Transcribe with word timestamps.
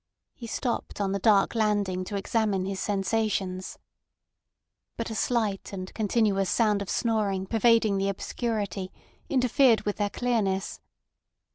He 0.33 0.47
stopped 0.47 0.99
on 0.99 1.11
the 1.11 1.19
dark 1.19 1.53
landing 1.53 2.03
to 2.05 2.15
examine 2.15 2.65
his 2.65 2.79
sensations. 2.79 3.77
But 4.97 5.11
a 5.11 5.13
slight 5.13 5.71
and 5.71 5.93
continuous 5.93 6.49
sound 6.49 6.81
of 6.81 6.89
snoring 6.89 7.45
pervading 7.45 7.99
the 7.99 8.09
obscurity 8.09 8.91
interfered 9.29 9.81
with 9.81 9.97
their 9.97 10.09
clearness. 10.09 10.79